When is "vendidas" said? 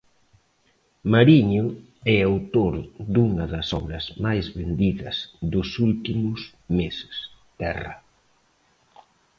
4.59-5.15